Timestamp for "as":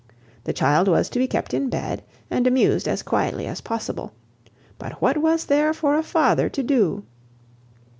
2.87-3.03, 3.45-3.61